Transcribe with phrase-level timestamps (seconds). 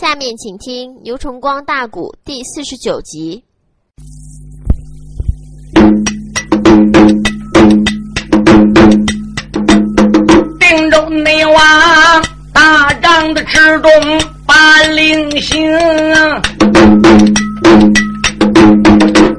[0.00, 3.44] 下面请听《牛崇光大鼓》第四十九集。
[10.58, 11.54] 定州内王
[12.50, 13.92] 大帐的之中
[14.46, 15.70] 把令行，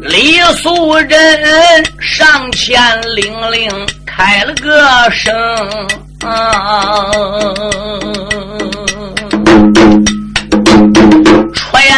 [0.01, 1.19] 李素贞
[1.99, 2.79] 上前
[3.15, 3.67] 领令
[4.05, 5.33] 开了个声。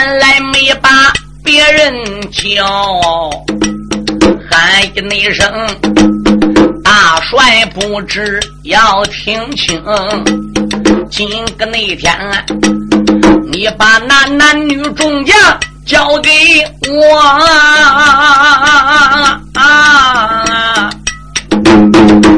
[0.04, 0.90] 原来没把
[1.46, 1.94] 别人
[2.30, 2.66] 叫，
[4.52, 5.50] 喊一声
[6.84, 9.82] 大帅不知要听清。
[11.10, 12.14] 今个那天，
[13.50, 15.34] 你把那男女众将
[15.86, 16.30] 交给
[16.90, 17.24] 我，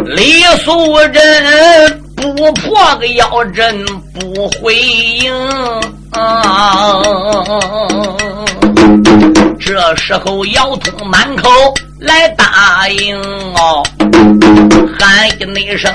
[0.05, 5.33] 李素贞不破个妖阵不回应。
[9.59, 11.49] 这时候姚通满口
[11.99, 13.19] 来答应
[13.55, 13.83] 哦，
[14.97, 15.91] 喊一声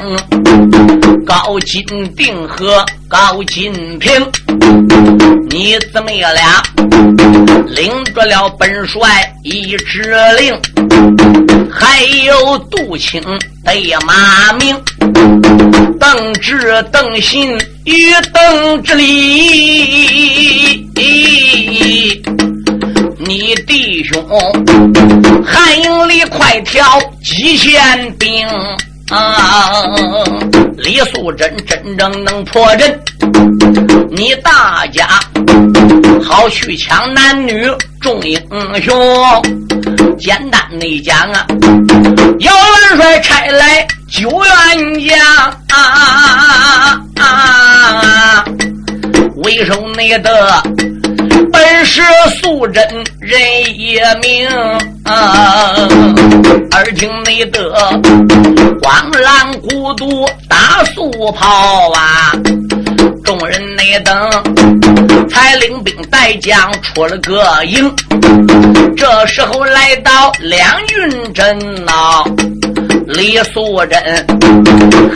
[1.25, 1.83] 高金
[2.15, 4.11] 定和高金平，
[5.49, 6.63] 你姊妹俩
[7.69, 10.61] 领着了本帅一指令，
[11.71, 13.23] 还有杜青
[13.65, 14.77] 对马明。
[15.99, 17.51] 邓志、邓信
[17.85, 20.93] 与邓志礼，
[23.19, 24.25] 你弟兄
[25.45, 28.47] 汉营里快挑几千兵
[29.11, 29.85] 啊！
[30.79, 33.01] 李素贞真正能破阵，
[34.11, 35.07] 你大家
[36.23, 37.67] 好去抢男女
[38.01, 38.41] 众英
[38.83, 39.43] 雄。
[40.19, 41.47] 简单的讲啊，
[42.41, 43.87] 姚元帅差来。
[44.11, 45.17] 九员将
[45.69, 48.45] 啊啊啊！
[49.45, 50.63] 为首内的
[51.53, 52.03] 本是
[52.43, 52.83] 素贞
[53.21, 53.41] 人
[53.79, 54.49] 也明
[55.05, 55.75] 啊，
[56.73, 57.71] 耳听内的
[58.83, 62.33] 光浪孤独打素炮啊，
[63.25, 67.95] 众人内等才领兵带将出了个营，
[68.97, 72.25] 这时候来到两军阵呐。
[73.13, 74.01] 李素贞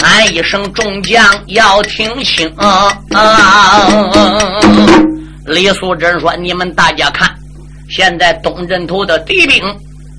[0.00, 2.53] 喊一声：“众将要听清！”
[5.47, 7.32] 李素贞说：“你们大家看，
[7.88, 9.62] 现在东镇头的敌兵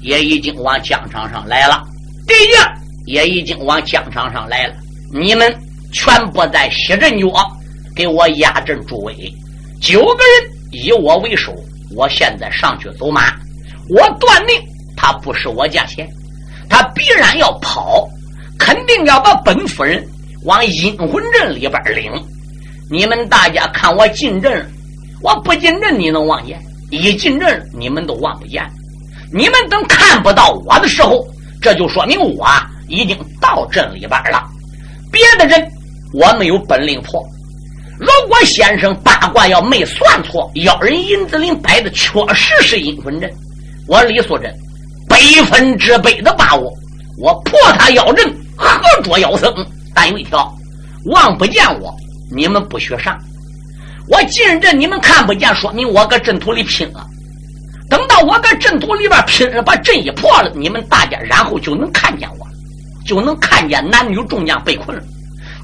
[0.01, 1.83] 也已经往疆场上来了，
[2.25, 2.65] 敌将
[3.07, 4.73] 也已经往疆场上来了。
[5.13, 5.53] 你们
[5.91, 7.27] 全部在西镇角
[7.93, 9.13] 给我压阵助威，
[9.81, 11.53] 九个人以我为首。
[11.93, 13.33] 我现在上去走马，
[13.89, 14.61] 我断定
[14.95, 16.07] 他不是我家钱。”
[16.69, 18.07] 他必然要跑，
[18.57, 20.03] 肯定要把本夫人
[20.43, 22.11] 往阴魂阵里边领。
[22.89, 24.65] 你们大家看我进阵，
[25.21, 26.57] 我不进阵你能望见；
[26.91, 28.63] 一进阵你们都望不见。
[29.33, 31.25] 你们等看不到我的时候，
[31.61, 32.47] 这就说明我
[32.87, 34.43] 已经到阵里边了。
[35.11, 35.67] 别的人
[36.13, 37.23] 我没有本领破。
[37.99, 43.31] 如果先生八卦要没算错，妖人银子林摆的确实是阴魂阵，
[43.87, 44.53] 我李素贞。
[45.15, 46.69] 百分之百的把握，
[47.17, 48.69] 我破他妖阵，合
[49.01, 49.49] 捉妖僧。
[49.93, 50.53] 但有一条，
[51.05, 51.95] 望不见我，
[52.29, 53.17] 你们不许上。
[54.09, 57.07] 我进阵，你们看不见，说明我搁阵图里拼了。
[57.89, 62.45] 等到我搁阵图里边拼了，把阵一破了，你们大家然后就能看见我，
[63.05, 65.01] 就能看见男女众将被困了。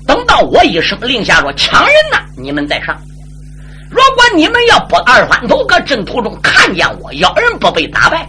[0.07, 2.97] 等到我一声令下说抢人呐，你们再上。
[3.89, 8.25] 如果你们要不二番头搁阵图中看见我，妖人不被打败。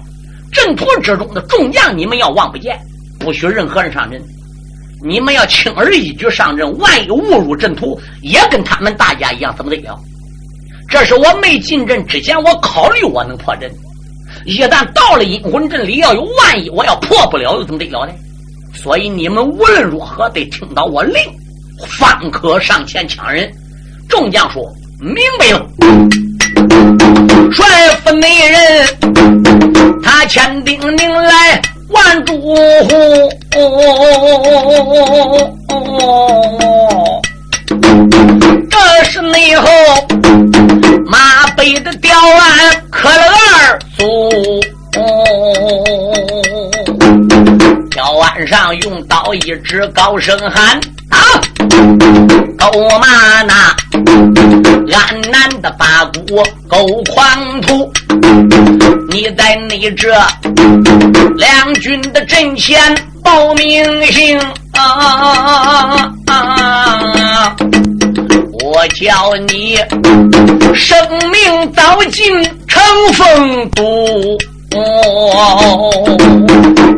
[0.52, 2.78] 阵图之中的众将，你们要望不见，
[3.18, 4.22] 不许任何人上阵。
[5.04, 9.98] 你们要轻而易举上阵，万一误入阵图，也跟他们大家一样，怎么得了？
[10.88, 13.68] 这是我没进阵之前，我考虑我能破阵。
[14.44, 18.12] 一旦到了阴魂阵里，要有万一我要破不了，又怎么得了呢？
[18.74, 21.16] 所以你们无论如何得听到我令，
[21.86, 23.50] 方可上前抢人。
[24.08, 24.62] 众将说
[25.00, 25.66] 明白了，
[27.52, 27.66] 帅
[28.04, 29.01] 府内人。
[30.14, 33.32] 他千叮咛来万嘱咐，
[38.70, 39.66] 这是内后
[41.06, 44.30] 马背的吊鞍磕了二足，
[47.90, 50.78] 吊鞍上用刀一指，高声喊
[51.08, 51.16] ：“啊，
[52.58, 53.74] 狗马那
[54.94, 57.92] 安南的八股狗狂徒！”
[59.10, 60.10] 你在你这
[61.36, 62.80] 两军的阵前
[63.22, 64.38] 报名姓
[64.72, 66.10] 啊！
[66.26, 67.56] 啊啊
[68.64, 69.76] 我叫你
[70.74, 70.96] 生
[71.30, 72.82] 命早尽成
[73.12, 74.38] 风度。
[74.74, 76.04] 哦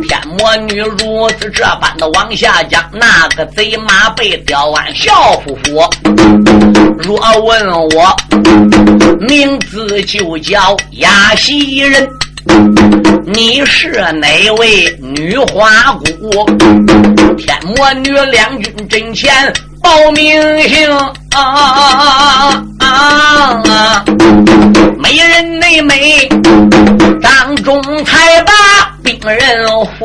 [0.07, 5.89] 天魔女如此这般的往下讲，那个贼马被刁完，笑夫妇。
[6.99, 8.17] 若问我
[9.21, 12.09] 名字，就叫亚西人。
[13.27, 16.45] 你是哪位女花姑？
[17.37, 20.91] 天魔女两军阵前报名姓
[21.35, 24.05] 啊啊！
[25.05, 26.27] 美人内美，
[27.21, 28.53] 张仲才把
[29.03, 29.67] 病人
[29.99, 30.01] 扶。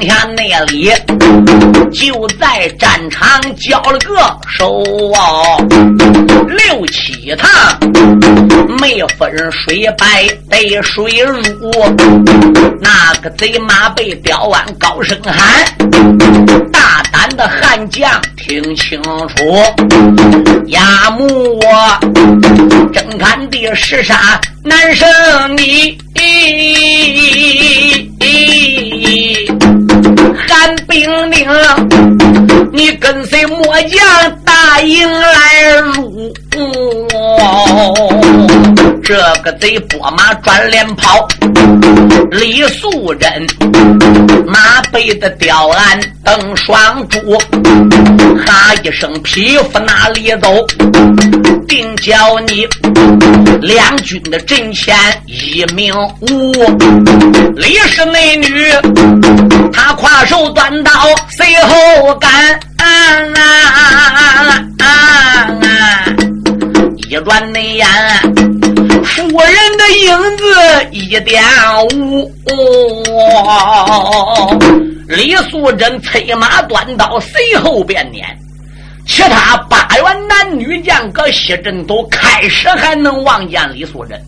[0.00, 0.90] 两下那里
[1.92, 4.16] 就在战场交了个
[4.48, 4.82] 手
[5.12, 5.56] 啊，
[6.48, 7.48] 六七趟
[8.80, 11.40] 没分水白得水入，
[12.80, 15.64] 那个贼马被刁完高声喊，
[16.72, 19.36] 大胆的悍将听清楚，
[20.66, 21.98] 压木我
[22.92, 25.08] 正看的是啥难胜
[25.56, 25.98] 你。
[30.88, 31.48] 兵令，
[32.72, 36.32] 你跟随末将大营来入。
[39.04, 41.28] 这个贼拨马转脸跑，
[42.30, 43.46] 李素贞
[44.46, 47.38] 马背的吊鞍登双珠，
[48.46, 50.66] 哈一声匹夫哪里走？
[51.68, 52.66] 定叫你
[53.60, 54.96] 两军的阵前
[55.26, 56.52] 一命无。
[57.56, 58.70] 李氏美女，
[59.70, 60.90] 她跨手短刀
[61.28, 62.30] 随后赶。
[62.78, 62.86] 啊
[63.34, 63.42] 啊
[63.74, 63.80] 啊
[64.14, 64.86] 啊啊啊
[65.62, 66.04] 啊
[67.08, 67.86] 一转内眼，
[69.04, 70.44] 夫人的影子
[70.90, 71.44] 一点
[71.94, 72.32] 无。
[75.06, 78.26] 李素贞催马端刀随后便撵，
[79.06, 84.18] 其他八员男女将搁西阵都开始还能望见李素贞，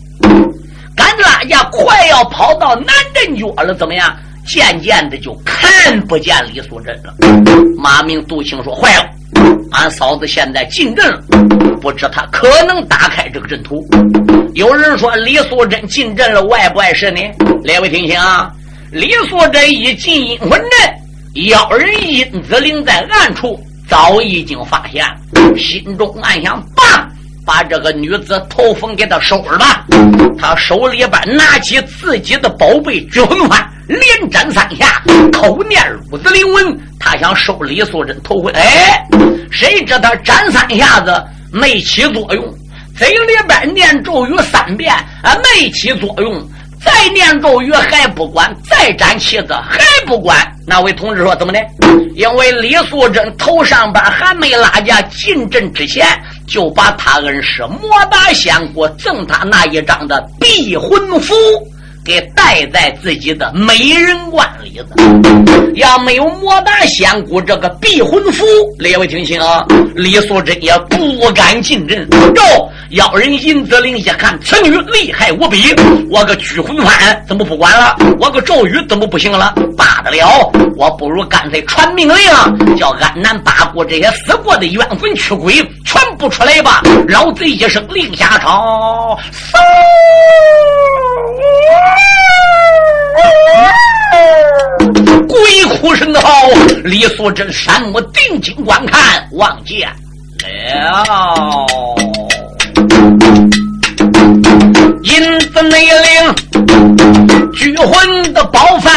[0.95, 4.15] 赶着拉架快要跑到南阵角了，怎么样？
[4.47, 7.13] 渐渐的就看不见李素贞了。
[7.77, 9.09] 马明杜青说：“坏了，
[9.71, 11.21] 俺嫂子现在进阵了，
[11.81, 13.85] 不知他可能打开这个阵图。”
[14.55, 17.21] 有人说李素贞进阵了，碍不碍事呢？
[17.63, 18.51] 列位听清啊！
[18.91, 25.05] 李素贞一进阴魂阵，妖人殷子陵在暗处早已经发现，
[25.57, 27.07] 心中暗想：爸。
[27.45, 29.85] 把这个女子头缝给她收了吧。
[30.37, 35.01] 他手里边拿起自己的宝贝聚魂幡，连斩三下，
[35.31, 36.77] 口念如子灵文。
[36.99, 39.01] 他想收李素贞头魂，哎，
[39.49, 42.43] 谁知他斩三下子没起作用，
[42.97, 44.93] 嘴里边念咒语三遍
[45.23, 46.45] 啊，没起作用。
[46.83, 50.37] 再念咒语还不管，再斩妻子还不管。
[50.65, 51.59] 那位同志说怎么的？
[52.15, 56.07] 因为李素贞头上边还没拉架进阵之前，
[56.47, 61.33] 就把他恩师莫大仙姑赠他那一张的避魂符。
[62.07, 68.45] 给带在自己的美人关里子，要没有莫大仙姑这个避魂符，
[68.79, 72.07] 列位听清啊，李素贞也不敢进阵。
[72.09, 75.75] 哟，妖人银子林一看，此女厉害无比，
[76.09, 76.87] 我个聚魂幡
[77.27, 77.97] 怎么不管了？
[78.17, 79.53] 我个咒语怎么不行了？
[79.75, 86.81] 罢得了，我不如干脆传命令，叫安南八国这些死过的冤魂驱鬼全部出来吧！
[87.09, 89.19] 老贼一声令下，朝
[89.51, 89.57] 嗖。
[95.27, 96.47] 鬼哭神嚎，
[96.85, 101.05] 李素贞山木定睛观看，望见了
[105.03, 106.35] 银子内灵，
[107.53, 108.93] 聚魂的包饭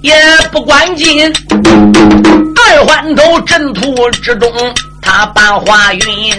[0.00, 0.14] 也
[0.50, 4.50] 不关紧，二环头阵图之中。
[5.04, 6.32] 他把花云，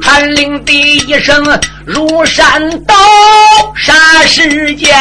[0.00, 1.42] 传令的一声
[1.86, 2.94] 如山倒，
[3.74, 3.94] 啥
[4.26, 4.94] 时间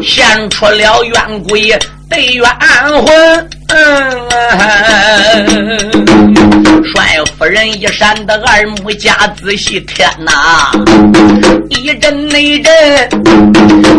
[0.00, 1.68] 现出了冤鬼
[2.08, 2.46] 的冤
[3.04, 3.50] 魂？
[3.76, 5.44] 嗯
[6.84, 10.70] 帅夫人一扇的二目加仔细，天哪！
[11.70, 12.72] 一阵内阵，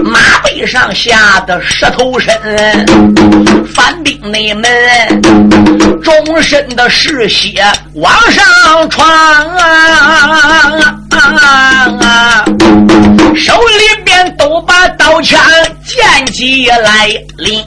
[0.04, 2.34] 马背上下的石头身，
[3.74, 5.22] 反兵内门，
[6.02, 7.62] 终身的嗜血
[7.96, 9.06] 往上闯
[9.58, 10.86] 啊！
[12.45, 12.45] 手
[16.64, 17.66] 来临，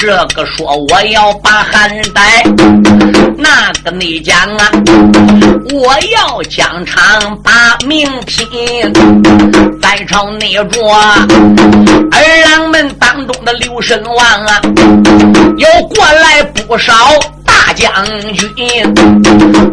[0.00, 2.42] 这个说我要把汉代，
[3.36, 4.70] 那个你讲啊，
[5.74, 8.48] 我要疆场把名拼，
[9.78, 10.64] 在朝内着
[12.24, 14.58] 儿郎们当中的刘神王啊，
[15.58, 16.94] 又过来不少。
[17.42, 17.92] 大将
[18.32, 18.48] 军，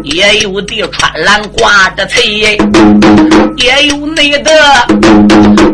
[0.02, 2.58] 也有的穿蓝挂着翠，
[3.56, 4.50] 也有那个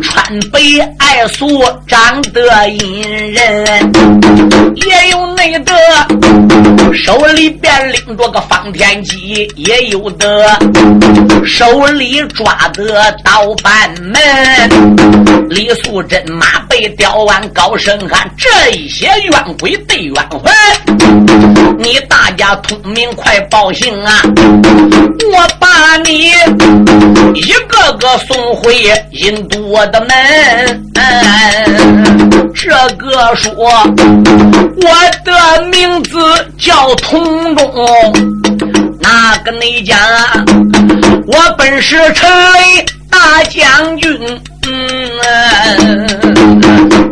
[0.03, 0.61] 穿白
[0.99, 3.93] 爱素长得阴人，
[4.77, 5.73] 也有那个
[6.95, 10.47] 手里边拎着个方天戟，也有的
[11.45, 15.49] 手里抓的刀板门。
[15.49, 20.53] 李素贞马背吊完，高声喊：这一些冤鬼对冤魂，
[21.79, 24.23] 你大家通明快报信啊！
[25.33, 26.31] 我把你
[27.35, 28.75] 一个个送回
[29.13, 30.83] 印度的门。
[32.55, 33.53] 这个说
[34.83, 34.89] 我
[35.25, 36.19] 的名字
[36.59, 37.73] 叫通中，
[39.01, 40.45] 那个你讲啊
[41.27, 44.41] 我本是陈雷大将军。
[44.67, 44.73] 嗯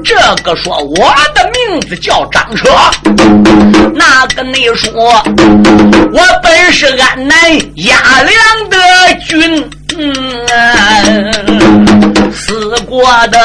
[0.04, 2.68] 这个说我的名字叫张车，
[3.94, 4.92] 那个你说
[6.12, 7.36] 我本是安南
[7.76, 8.34] 压良
[8.68, 8.76] 的
[9.26, 10.10] 军，嗯
[12.32, 13.38] 死过的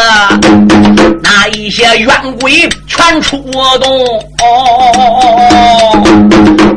[1.22, 3.38] 那一些冤鬼全出
[3.80, 4.20] 动。
[4.42, 6.04] 哦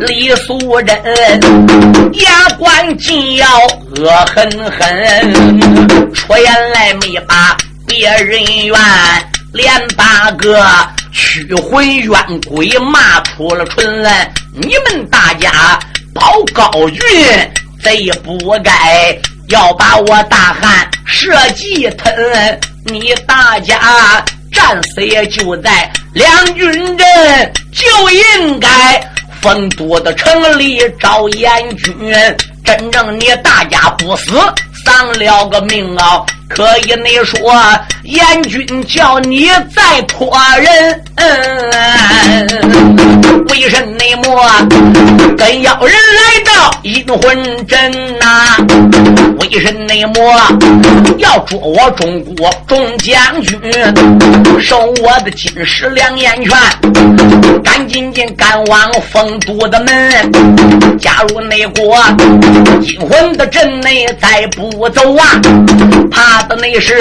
[0.01, 0.99] 李素贞
[2.15, 3.47] 牙关紧咬，
[3.97, 8.77] 恶狠狠，出言来没把别人怨。
[9.53, 10.65] 连八个
[11.13, 15.79] 驱魂冤鬼骂出了唇来，你们大家
[16.15, 16.99] 保高云，
[17.83, 19.13] 贼不该
[19.51, 22.61] 要把我大汉设计吞。
[22.87, 28.69] 你大家战死也就在两军阵，就应该
[29.43, 31.95] 丰都的城里找阎君。
[32.65, 34.33] 真正你大家不死，
[34.85, 36.25] 丧了个命啊！
[36.49, 37.39] 可以，你说
[38.05, 41.05] 阎君叫你再托人，
[43.51, 44.67] 为什么
[45.37, 48.57] 跟妖人来到阴魂阵呐？
[49.41, 49.93] 为什么
[51.19, 53.61] 要捉我中国众将军，
[54.61, 56.53] 收我的金石两眼泉？
[57.65, 61.99] 赶紧紧赶往丰都的门，加入内国
[62.83, 65.41] 阴魂的阵内，再不走啊，
[66.11, 66.41] 怕。
[66.45, 66.97] 的那是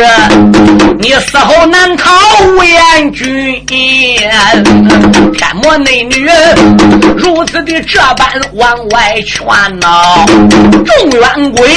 [1.00, 2.12] 你死后难逃
[2.44, 4.32] 无阎君，天
[5.64, 6.30] 魔内女
[7.18, 9.46] 如此的这般往外劝
[9.80, 10.26] 呐，
[10.86, 11.70] 众冤鬼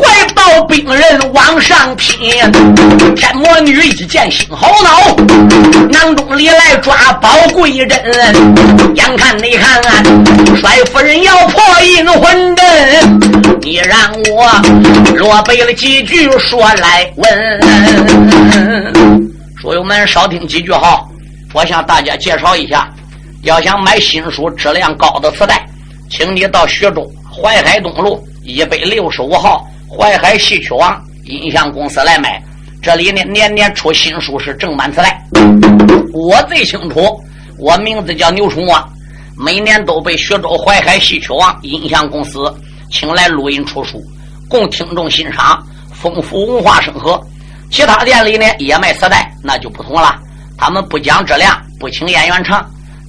[0.00, 2.30] 怀抱兵刃往上拼，
[3.16, 5.16] 天魔女一见心好恼，
[5.90, 7.88] 囊中里来抓宝贵人，
[8.94, 10.02] 眼看你看啊，
[10.60, 13.20] 帅夫人要破阴魂阵，
[13.62, 14.50] 你让我
[15.16, 16.68] 落背了几句说。
[16.78, 17.26] 来问，
[19.60, 21.08] 书友们少听几句好。
[21.54, 22.86] 我向大家介绍一下，
[23.42, 25.64] 要想买新书质量高的磁带，
[26.10, 32.42] 请你到徐州淮海东路一百六十五号淮海戏曲网音像公司来买。
[32.82, 35.22] 这里呢年年出新书是正版磁带。
[36.12, 37.20] 我最清楚，
[37.58, 38.88] 我名字叫牛春旺，
[39.36, 42.52] 每年都被徐州淮海戏曲网音像公司
[42.90, 44.02] 请来录音出书，
[44.48, 45.64] 供听众欣赏。
[46.00, 47.20] 丰富文化生活，
[47.72, 50.16] 其他店里呢也卖磁带，那就不同了。
[50.56, 52.64] 他们不讲质量，不请演员唱，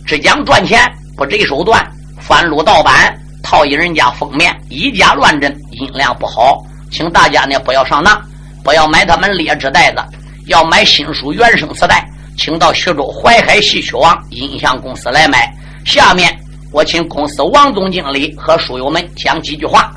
[0.10, 0.82] 只讲赚钱，
[1.16, 1.88] 不择手段，
[2.20, 6.66] 翻录盗版，套印人家封面，以假乱真，音量不好。
[6.90, 8.20] 请大家呢不要上当，
[8.64, 10.02] 不要买他们劣质袋子，
[10.48, 12.04] 要买新书原声磁带，
[12.36, 15.48] 请到徐州淮海戏曲网音像公司来买。
[15.86, 16.36] 下面
[16.72, 19.94] 我请公司王总经理和书友们讲几句话。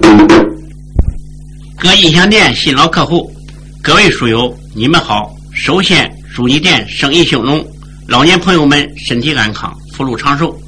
[1.79, 3.33] 各音响店新老客户，
[3.83, 5.31] 各位书友，你们好！
[5.55, 7.65] 首先祝你店生意兴隆，
[8.07, 10.59] 老年朋友们身体安康，福禄长寿。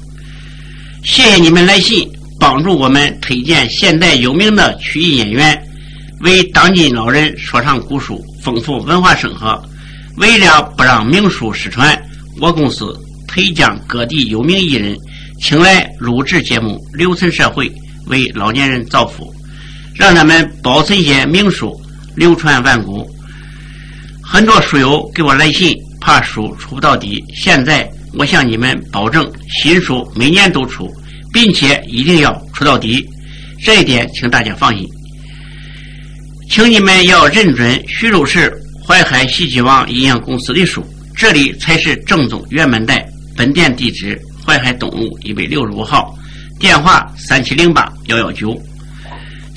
[1.03, 5.61] 谢谢你们来信，帮助我们推荐现代有名的曲艺演员，
[6.21, 9.61] 为当今老人说唱古书，丰富文化生活。
[10.17, 12.01] 为了不让名书失传，
[12.39, 14.97] 我公司推将各地有名艺人
[15.41, 17.71] 请来录制节目，留存社会，
[18.07, 19.33] 为老年人造福。
[19.93, 21.79] 让他们保存些名书，
[22.15, 23.05] 流传万古。
[24.21, 27.23] 很多书友给我来信，怕书出不到底。
[27.33, 30.89] 现在我向你们保证，新书每年都出，
[31.33, 33.05] 并且一定要出到底。
[33.63, 34.87] 这一点，请大家放心。
[36.49, 38.53] 请你们要认准徐州市
[38.87, 43.05] 淮海戏剧网音像公司的书，这里才是正宗原版带。
[43.35, 46.15] 本店地址：淮海东路一百六十五号，
[46.59, 48.57] 电话：三七零八幺幺九。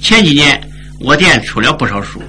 [0.02, 0.60] 前几年，
[1.00, 2.20] 我店出了不少书，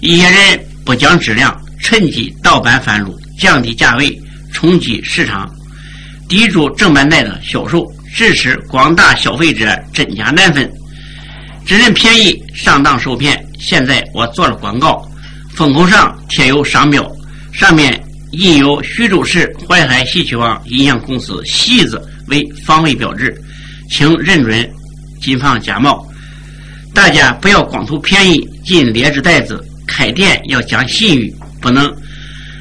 [0.00, 4.18] 一些人不讲质量，趁机盗版翻录，降低价位，
[4.52, 5.48] 冲击市场，
[6.28, 10.70] 抵住正版带的销售，致使广大消费者真假难分，
[11.64, 13.42] 只认便宜上当受骗。
[13.58, 15.02] 现在我做了广告，
[15.54, 17.10] 封口上贴有商标，
[17.52, 17.98] 上面
[18.32, 23.34] 印有徐州市淮海戏曲网音像公司“戏”字为防伪标志，
[23.90, 24.70] 请认准，
[25.22, 26.06] 谨防假冒。
[26.94, 31.90] 大家不要光图便宜进劣质袋子，开店要讲信誉，不能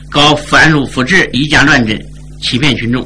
[0.09, 1.99] 搞翻书复制、以假乱真，
[2.41, 3.05] 欺骗群众。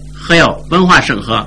[0.31, 1.45] 还要文化生活，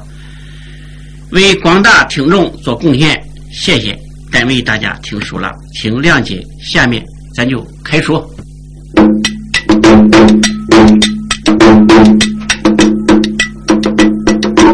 [1.31, 3.19] 为广大听众做贡献，
[3.51, 3.99] 谢谢。
[4.31, 6.45] 单位大家听书了，请谅解。
[6.63, 7.03] 下面
[7.35, 8.21] 咱就开说。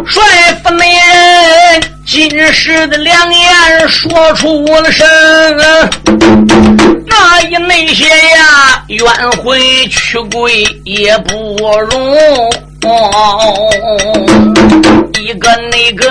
[0.04, 0.24] 帅
[0.64, 0.84] 府内
[2.04, 5.06] 今时的良言说出了声，
[7.06, 9.06] 那一那些呀冤
[9.44, 9.56] 魂
[9.88, 11.56] 屈鬼也不
[11.92, 12.50] 容。
[12.82, 13.70] 哦，
[15.20, 16.10] 一个那个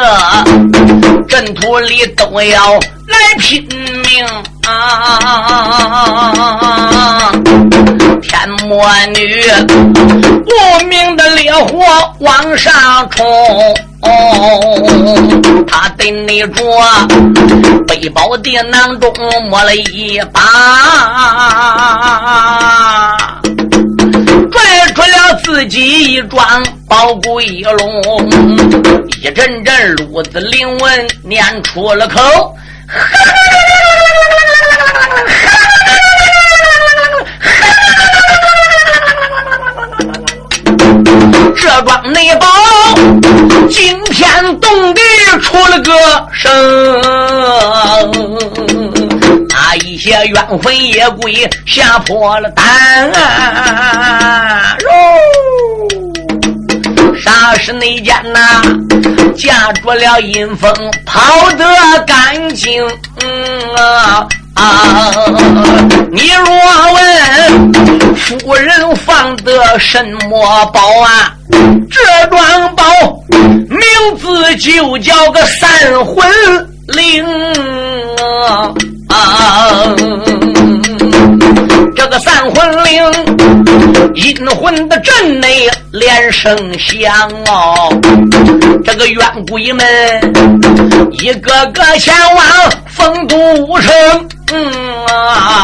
[1.28, 2.74] 阵图里都要
[3.08, 3.68] 来拼
[4.04, 4.26] 命
[4.68, 4.70] 啊！
[8.22, 9.44] 天魔女
[10.46, 10.52] 无
[10.86, 11.80] 名的烈火
[12.20, 13.26] 往上冲，
[14.02, 14.08] 哦
[15.68, 16.62] 他的那着
[17.88, 19.12] 背包的囊中
[19.50, 20.40] 摸了一把。
[24.48, 28.30] 拽出了自己一桩宝龟龙，
[29.22, 32.56] 一阵阵路子灵文念出了口。
[41.56, 42.48] 这桩内宝
[43.70, 45.02] 惊天动地
[45.42, 45.92] 出了个
[46.32, 46.50] 声。
[49.50, 53.16] 那一些冤魂野鬼吓破了胆喽！
[57.22, 58.62] 啥是那件呐？
[59.38, 60.74] 夹住了阴风，
[61.06, 61.66] 跑得
[62.08, 62.84] 干净
[63.76, 64.28] 啊啊！
[64.60, 65.12] 啊
[66.12, 71.34] 你若问夫人放的什么宝啊？
[71.90, 72.84] 这桩宝
[73.70, 73.80] 名
[74.18, 76.28] 字就叫个三魂
[76.88, 77.26] 灵
[79.08, 79.96] 啊！
[81.96, 83.04] 这个三魂灵，
[84.16, 87.10] 阴魂的阵内连声响
[87.48, 87.92] 哦。
[88.84, 89.86] 这个冤鬼们
[91.12, 92.46] 一个个前往
[93.00, 94.30] 风度无声。
[94.52, 95.64] 嗯啊！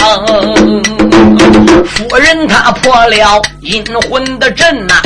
[1.86, 3.41] 夫人她破了。
[3.62, 5.02] 阴魂的阵呐，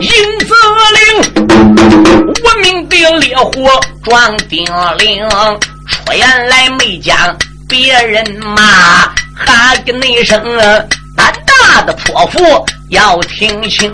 [0.00, 0.54] 阴子
[0.96, 1.44] 灵，
[2.28, 4.64] 无名的烈火撞叮
[4.98, 5.28] 铃。
[5.86, 7.36] 出言来没将
[7.68, 8.62] 别人骂，
[9.36, 10.40] 喊个那声
[11.16, 13.92] 胆大的泼妇要听清，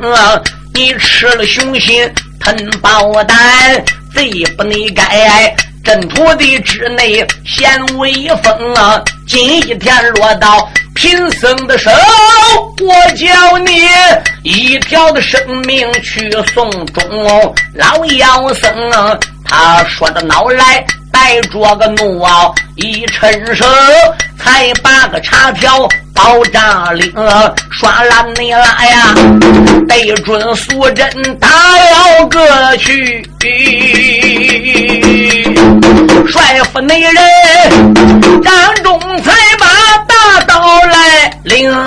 [0.75, 1.47] 你吃了。
[1.47, 3.83] 雄心吞豹胆，
[4.15, 8.13] 贼不内该阵图的之内显威
[8.43, 9.03] 风啊！
[9.27, 11.91] 今一天落到贫僧的手，
[12.81, 13.89] 我叫你
[14.43, 17.05] 一条的生命去送终。
[17.75, 20.85] 老妖僧啊他说的恼来。
[21.13, 23.67] 带着个怒傲，一伸手，
[24.39, 25.89] 才把个茶条
[26.23, 27.11] 包扎领，
[27.71, 29.15] 耍烂你来呀！
[29.89, 33.27] 对准素贞打了个去，
[36.29, 37.15] 帅府内人
[38.43, 38.53] 张
[38.83, 39.67] 忠才把
[40.07, 40.15] 大
[40.47, 41.81] 刀来领，二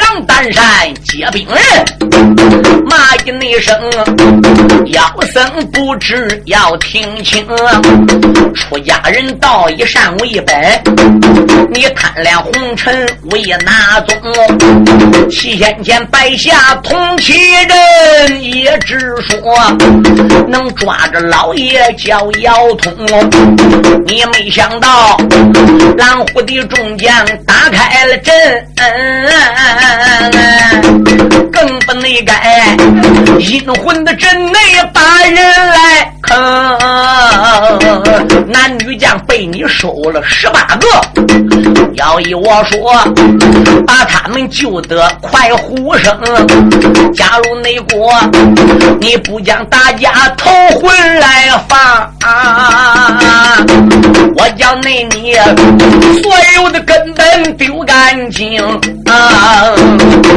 [0.00, 0.09] 郎
[0.52, 3.74] 山接兵人，骂一声，
[4.86, 7.46] 妖僧不知要听清，
[8.54, 10.56] 出家人道以善为本，
[11.72, 15.30] 你贪恋红尘为哪宗？
[15.30, 19.38] 七仙间摆下通其人，也只说
[20.48, 22.92] 能抓着老爷叫妖通，
[24.06, 25.16] 你没想到
[25.96, 28.34] 狼虎的众将打开了阵，
[31.52, 32.76] 更不内改。
[33.38, 34.58] 阴魂的阵内
[34.92, 35.36] 把人
[35.68, 36.78] 来坑，
[38.48, 40.86] 男女将被你收了十八个，
[41.94, 42.92] 要依我说，
[43.86, 46.16] 把他们救得快呼声。
[47.14, 48.12] 假如内国
[49.00, 50.50] 你不将大家头
[50.80, 52.12] 魂来放，
[54.36, 55.34] 我将内你
[56.22, 58.62] 所有的根本丢干净。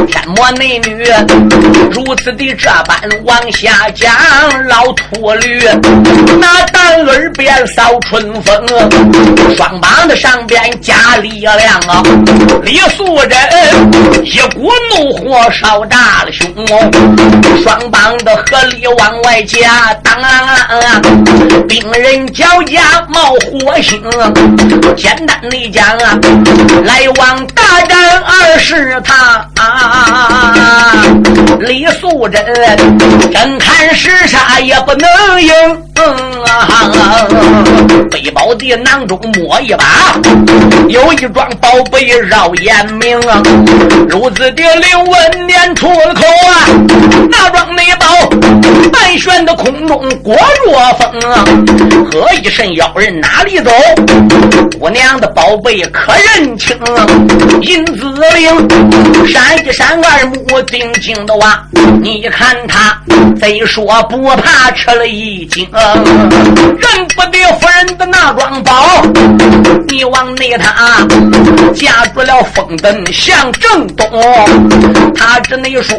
[0.06, 1.04] 天魔内女
[1.90, 4.12] 如此的这般往下讲，
[4.68, 5.62] 老秃驴
[6.40, 8.66] 那单耳边扫春风，
[9.56, 12.02] 双膀的上边加力量啊！
[12.62, 13.38] 李素贞
[14.24, 16.46] 一股怒火烧炸了胸，
[17.62, 20.14] 双膀的合力往外加，当
[21.68, 24.02] 兵人脚下冒火星。
[24.96, 26.18] 简单的讲啊，
[26.84, 29.16] 来往大战二十趟
[29.56, 29.83] 啊。
[31.60, 32.44] 李素贞
[33.32, 35.52] 真看是啥也不能赢，
[35.96, 37.28] 嗯啊
[38.10, 39.84] 背包的囊中摸一把，
[40.88, 43.18] 有一桩宝贝绕眼明，
[44.08, 46.68] 如子的刘文念出了口啊，
[47.30, 48.06] 那桩内宝
[48.92, 51.44] 半悬的空中过若风啊，
[52.10, 53.70] 何一身妖人哪里走？
[54.78, 56.76] 姑娘的宝贝可认清，
[57.62, 58.04] 银子
[58.34, 61.58] 灵闪一闪二目定睛的望，
[62.02, 63.00] 你看他
[63.40, 65.80] 非说不怕吃了一惊啊，
[66.78, 69.02] 认不得夫人的那桩宝，
[69.88, 71.06] 你往内他
[71.74, 74.06] 架住了风灯向正东，
[75.14, 75.96] 他只能说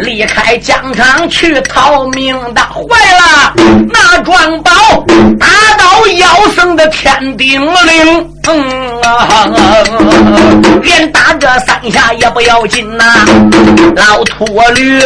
[0.00, 3.54] 离开疆场去逃命的，坏了
[3.88, 4.72] 那桩宝
[5.38, 5.46] 打
[5.78, 8.28] 到妖僧的天顶灵。
[8.48, 9.48] 嗯啊，
[10.82, 13.04] 连打这三下也不要紧呐！
[13.94, 14.98] 老秃驴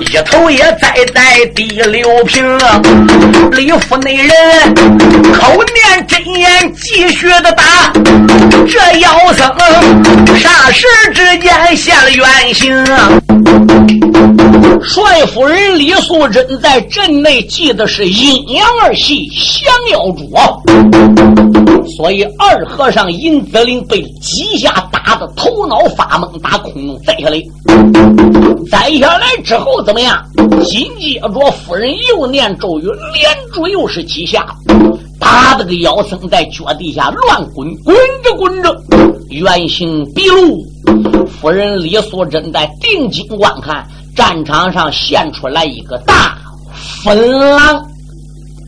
[0.00, 2.44] 一头也栽在第六平，
[3.52, 4.30] 李府内人
[5.32, 7.92] 口念真言，继续的打
[8.66, 9.48] 这妖僧，
[10.36, 13.29] 霎时之间现了原形。
[14.82, 19.28] 帅夫人李素贞在阵内记的是阴阳二戏
[19.62, 20.30] 降妖主，
[21.96, 22.26] 所以。
[22.38, 27.40] 二和尚银子林被几下打的头脑发懵，打空中栽下来。
[28.70, 30.24] 栽下来之后怎么样？
[30.64, 34.46] 紧接着夫人又念咒语，连住又是几下，
[35.18, 38.74] 打的个妖僧在脚底下乱滚，滚着滚着，
[39.28, 40.58] 原形毕露。
[41.40, 46.36] 夫人李素贞在定睛观看，战场上现出来一个大
[47.02, 47.84] 粉狼。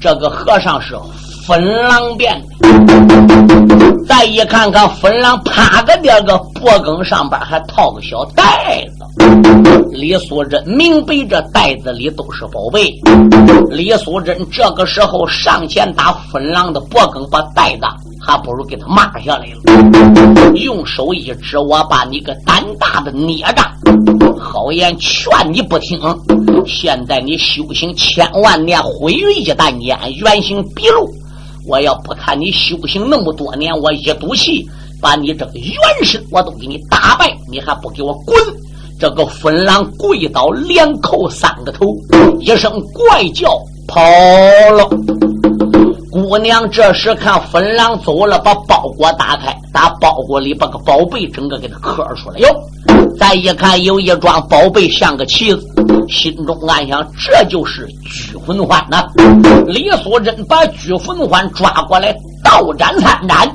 [0.00, 0.96] 这个和尚是。
[1.44, 9.05] 粉狼变的，再一看看粉狼趴个点个脖梗上边还套个小袋子，
[9.90, 12.94] 李素贞明白这袋子里都是宝贝。
[13.70, 17.83] 李素贞这个时候上前打粉狼的脖梗，把袋子
[18.24, 23.68] 还不如给他抹下来了，用手一指：“我把你个胆大的孽障，
[24.38, 26.00] 好言劝你不听，
[26.66, 31.08] 现在你修行千万年，毁于一旦间，原形毕露。”
[31.64, 34.68] 我要不看你修行那么多年，我一赌气
[35.00, 38.36] 把你这个元神我都给你打败，你还不给我滚！
[38.98, 41.86] 这个粉狼跪倒，连叩三个头，
[42.40, 44.00] 一声怪叫跑
[44.72, 44.88] 了。
[46.12, 52.48] 姑娘这时看粉狼走了，把包裹打开，打包裹里把个宝贝整个给他磕出来哟。
[53.18, 55.66] 再一看，有一桩宝贝像个棋子，
[56.11, 59.09] 心中暗想：这就是拘魂环呐！
[59.66, 63.51] 李素贞把拘魂环抓过来，倒斩三斩，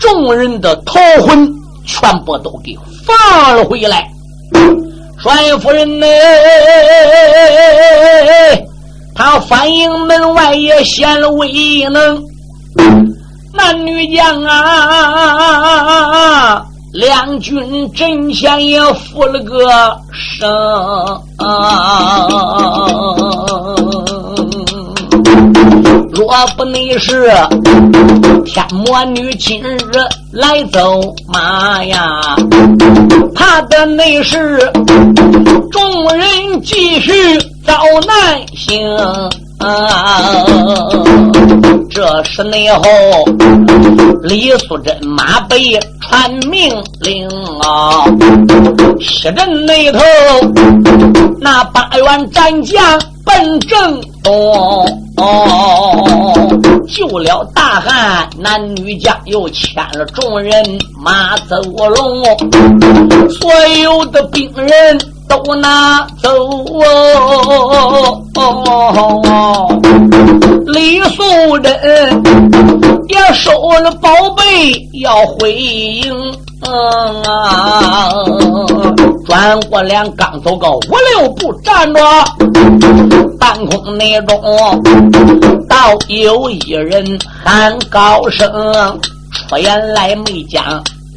[0.00, 1.46] 众人的头魂
[1.84, 4.08] 全部都给放了回来。
[5.18, 6.06] 帅夫人呢？
[9.14, 12.22] 他反应门外也显了威能，
[13.54, 15.82] 男女将啊！
[16.92, 20.46] 两军阵前也负了个声，
[26.12, 27.32] 若不你是
[28.44, 29.78] 天魔女今日
[30.30, 32.36] 来走马呀，
[33.34, 34.58] 怕的内是
[35.70, 37.12] 众人继续
[37.66, 37.74] 遭
[38.06, 38.78] 难行。
[39.62, 40.44] 啊！
[41.90, 42.82] 这时内后，
[44.22, 47.28] 李素贞马背传命令
[47.60, 48.04] 啊！
[49.00, 50.00] 西镇那头，
[51.40, 54.86] 那八员战将奔正东，
[56.88, 60.52] 救了大汉男女将，又牵了众人
[60.98, 62.24] 马走龙，
[63.28, 63.50] 所
[63.82, 64.98] 有的兵人。
[65.28, 66.28] 都拿走
[68.34, 69.68] 哦。
[70.66, 71.72] 李素贞
[73.08, 73.50] 也收
[73.82, 76.14] 了宝贝要回营。
[79.26, 80.80] 转过脸刚走个五
[81.18, 82.00] 六步，站着
[83.38, 84.40] 半空内中，
[85.68, 88.48] 倒有一人喊高声，
[89.32, 90.62] 出言来没将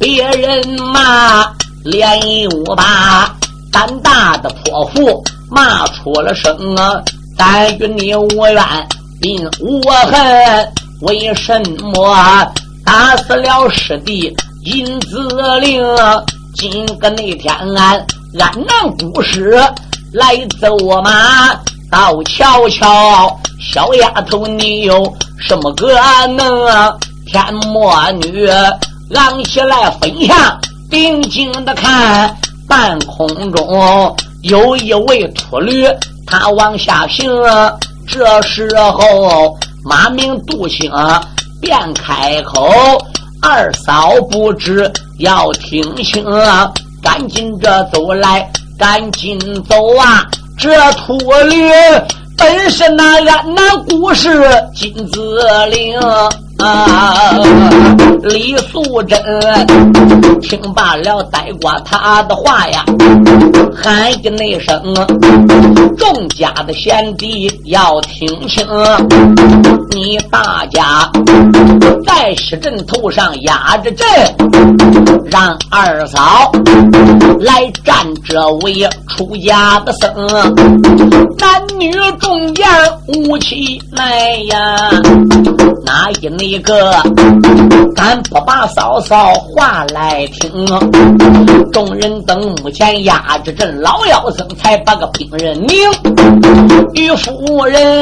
[0.00, 1.46] 别人骂，
[1.84, 2.18] 连
[2.50, 3.32] 五把
[3.72, 7.02] 胆大的泼妇骂出了声啊！
[7.36, 8.62] 但与你无怨
[9.20, 11.60] 并无恨，为什
[11.92, 12.52] 么
[12.84, 14.34] 打死了师弟？
[14.64, 15.28] 金子
[15.60, 15.84] 令，
[16.54, 18.04] 今个那天俺
[18.38, 19.62] 安南古师
[20.12, 21.54] 来走马，
[21.90, 25.94] 到瞧瞧小丫头你有什么个
[26.28, 26.98] 能？
[27.26, 28.48] 天魔女
[29.14, 32.36] 昂起来分下，定睛的看
[32.68, 35.86] 半空中有一位秃驴，
[36.26, 37.28] 他往下行。
[38.06, 40.90] 这时候马名杜兴
[41.60, 42.70] 便开口。
[43.42, 46.24] 二嫂不知要听清，
[47.02, 50.26] 赶紧着走来，赶紧走啊！
[50.58, 51.70] 这秃驴
[52.36, 54.28] 本是那安南古市
[54.74, 56.00] 金子岭。
[56.58, 57.32] 啊！
[58.22, 59.18] 李素贞
[60.40, 62.84] 听罢了，呆瓜他的话呀，
[63.74, 64.82] 喊一声
[65.96, 68.66] ：“众家的贤弟要听清，
[69.90, 71.10] 你大家
[72.06, 74.08] 在石阵头上压着阵，
[75.30, 76.50] 让二嫂
[77.40, 80.26] 来占这位出家的僧，
[81.38, 82.66] 男女中间
[83.08, 84.90] 舞起来呀，
[85.84, 86.92] 哪一那？”一个，
[87.96, 90.64] 咱不把嫂嫂话来听。
[91.72, 95.76] 众人等目前压着阵，老妖僧才把个病人领。
[96.94, 98.00] 与夫人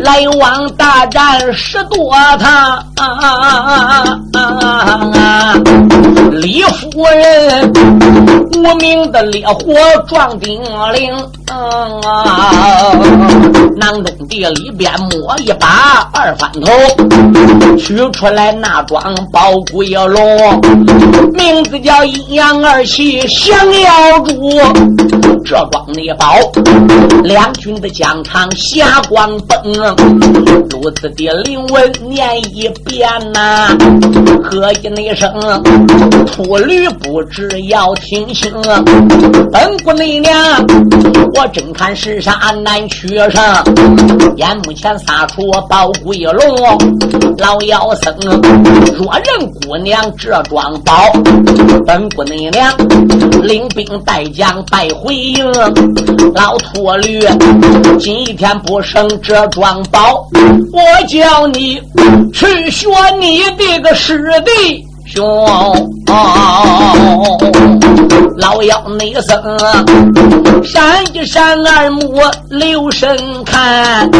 [0.00, 2.82] 来往大战十多趟。
[6.32, 7.70] 李夫人
[8.56, 9.74] 无名的烈火
[10.08, 10.60] 撞顶
[10.94, 11.12] 岭。
[13.76, 16.70] 囊中地里边摸一把二翻头。
[17.78, 20.60] 取出来那桩宝龟龙，
[21.32, 25.31] 名字叫阴阳二气降妖珠。
[25.44, 26.34] 这桩内宝，
[27.22, 29.60] 两军的疆场霞光崩。
[30.70, 33.68] 如此的灵文念一遍呐，
[34.42, 35.30] 喝一那声，
[36.26, 38.50] 秃驴不知要听清。
[39.52, 40.32] 本姑内娘，
[41.34, 43.64] 我真看石山难取上，
[44.36, 46.78] 眼目前撒出宝龟龙。
[47.38, 48.14] 老妖僧，
[48.94, 50.94] 若人姑娘这装宝，
[51.86, 52.52] 本姑娘
[53.42, 55.52] 领兵带将败回营。
[56.34, 57.20] 老秃驴，
[57.98, 60.26] 今天不生这桩宝，
[60.72, 61.80] 我叫你
[62.32, 62.88] 去学
[63.20, 64.86] 你的个师弟。
[65.14, 65.46] 兄，
[68.38, 69.38] 老妖内僧，
[70.64, 74.10] 闪一闪二目留神看，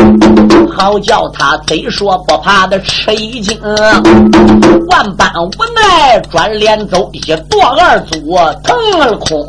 [0.76, 3.59] 好叫他贼说不怕的吃一惊。
[4.90, 9.40] 万般无奈转脸走，一跺二足腾了空。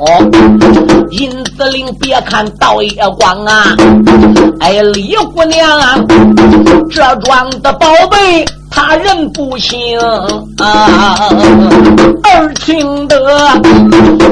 [1.12, 3.76] 银子岭别看倒也光啊，
[4.62, 5.96] 哎李姑娘啊，
[6.90, 8.46] 这桩的宝贝。
[8.76, 10.00] 他人不行
[10.58, 11.30] 啊，
[12.24, 13.16] 耳听得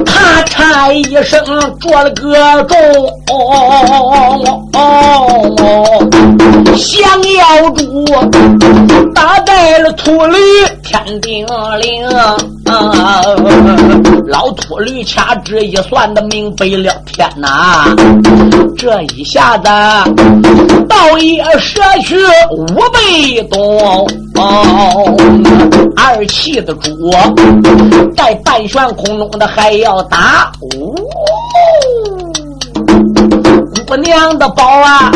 [0.03, 1.39] 咔嚓一声，
[1.79, 2.77] 着了个钟，
[6.75, 8.05] 降妖珠
[9.13, 10.37] 打在了秃驴
[10.83, 11.45] 天顶
[11.79, 12.03] 岭。
[14.27, 17.93] 老秃驴掐指一算的明白了，天哪！
[18.77, 19.69] 这一下子
[20.87, 22.15] 倒也舍去
[22.51, 24.07] 五倍多。
[24.41, 25.15] 哦，
[25.95, 26.89] 二气的猪
[28.15, 30.95] 在半悬空中的还要打，呜
[33.87, 35.11] 姑娘的宝啊，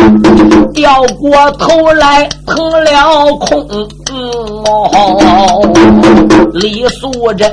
[0.73, 3.65] 掉过头来腾了空。
[4.13, 4.54] 嗯，
[6.53, 7.51] 李素贞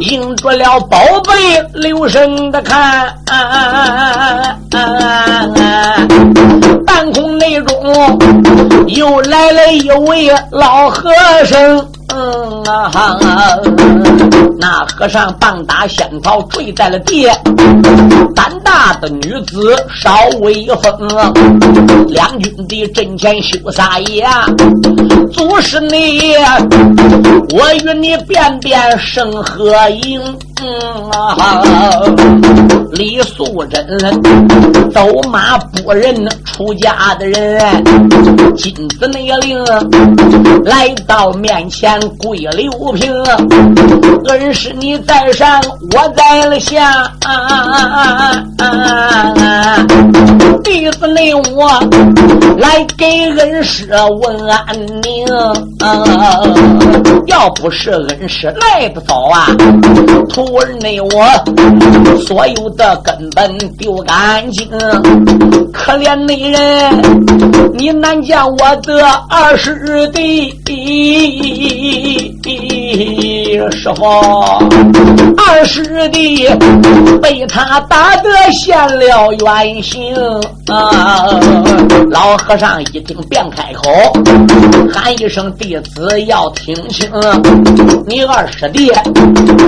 [0.00, 1.32] 迎着了宝贝，
[1.74, 3.14] 留神的看。
[6.86, 7.76] 半空内中
[8.88, 11.10] 又来了一位老和
[11.44, 11.86] 尚。
[12.14, 12.90] 嗯啊，
[14.58, 17.26] 那和尚棒打仙草坠在了地，
[18.34, 21.06] 胆大的女子稍微疯，
[22.06, 24.24] 两军的阵前羞撒野，
[25.32, 26.34] 祖师你，
[27.56, 30.20] 我与你便便生何影？
[30.62, 31.36] 嗯啊
[32.92, 33.86] 李素贞
[34.92, 36.14] 走马不认
[36.44, 37.84] 出家的人，
[38.56, 39.62] 金子内令
[40.64, 43.12] 来到面前跪刘平，
[44.28, 45.60] 恩师你在上，
[45.92, 47.10] 我在了下，
[50.64, 51.68] 弟子内我
[52.56, 53.04] 来给
[53.36, 53.90] 恩师
[54.22, 55.26] 问安宁。
[57.26, 59.46] 要不是恩师来得早啊，
[60.32, 61.08] 徒儿内我
[62.26, 64.68] 所有的根本丢干净。
[65.72, 70.50] 可怜的人，你难见我的二师弟，
[73.70, 74.04] 师傅，
[75.36, 76.48] 二师弟
[77.20, 80.14] 被他打得现了原形
[80.68, 81.26] 啊！
[82.10, 83.90] 老和尚一听，便开口
[84.92, 87.10] 喊一声：“弟子要听清，
[88.06, 88.92] 你二师弟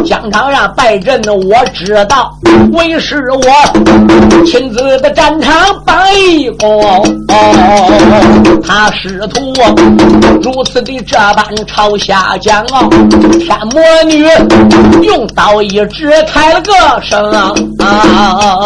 [0.05, 2.33] 疆场上败阵，我知道，
[2.73, 7.03] 为是我亲自的战场。”帮一功，
[8.65, 9.53] 他师徒
[10.43, 12.89] 如此的这般朝下讲哦，
[13.39, 14.27] 天魔女
[15.05, 18.61] 用刀一指开了个声啊！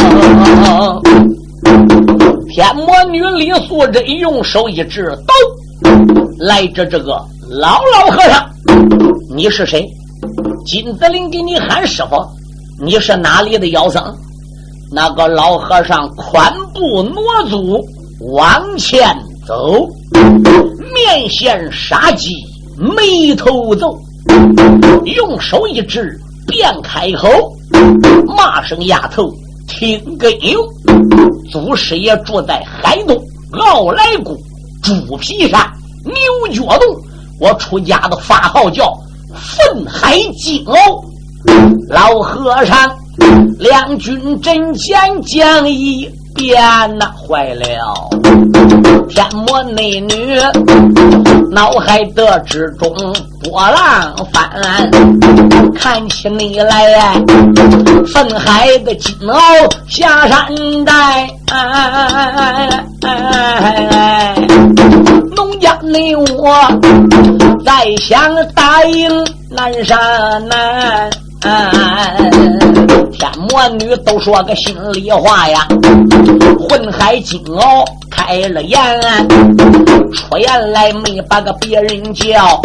[2.49, 5.35] 天魔女李素贞用手一指，都
[6.39, 8.51] 来着这个老老和尚，
[9.37, 9.87] 你是谁？
[10.65, 12.17] 金子林给你喊师傅，
[12.83, 14.03] 你是哪里的妖僧？
[14.95, 17.79] 那个老和尚宽步挪足
[18.33, 19.15] 往前
[19.47, 19.87] 走，
[20.95, 22.35] 面现杀机，
[22.79, 23.95] 眉头皱，
[25.05, 27.29] 用手一指，便开口
[28.37, 29.33] 骂声：“丫头，
[29.69, 30.63] 听个由！
[31.51, 33.17] 祖师爷住在海东
[33.53, 34.37] 傲来谷
[34.83, 35.71] 猪皮山
[36.05, 36.15] 牛
[36.53, 36.97] 角洞，
[37.41, 38.93] 我出家的法号叫
[39.35, 40.75] 愤海金鳌。
[41.89, 42.77] 老和尚。”
[43.59, 46.59] 两军阵前讲一遍
[46.99, 48.09] 呐，坏了！
[49.09, 50.39] 天魔内女
[51.51, 52.91] 脑海的之中
[53.43, 54.51] 波浪翻，
[55.75, 57.15] 看起你来
[58.07, 60.47] 愤海的金鳌下山
[60.87, 61.29] 寨，
[65.37, 66.57] 农家内我
[67.65, 69.99] 再想答应南山
[70.49, 71.11] 南。
[71.43, 75.67] 天魔女都说个心里话呀，
[76.69, 78.79] 混海金鳌开了眼，
[80.13, 82.61] 出言来没把个别人叫，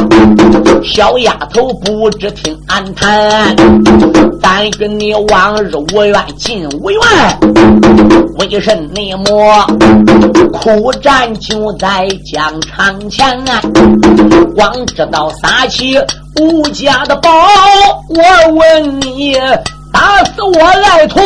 [0.84, 3.56] 小丫头不知听俺谈，
[4.42, 7.02] 但愿你往日无怨尽无怨，
[8.38, 9.66] 为甚你莫
[10.54, 13.60] 苦战就在疆场前啊？
[14.56, 15.98] 光知道撒气
[16.40, 17.30] 吴家的宝，
[18.10, 19.38] 我问你。
[19.92, 21.20] 打死我爱徒